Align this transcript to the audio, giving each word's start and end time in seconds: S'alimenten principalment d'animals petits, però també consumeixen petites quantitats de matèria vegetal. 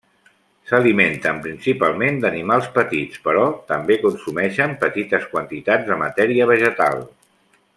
S'alimenten 0.69 1.41
principalment 1.47 2.17
d'animals 2.23 2.69
petits, 2.77 3.21
però 3.27 3.43
també 3.73 3.99
consumeixen 4.07 4.75
petites 4.87 5.29
quantitats 5.35 5.89
de 5.91 5.99
matèria 6.05 6.49
vegetal. 6.55 7.07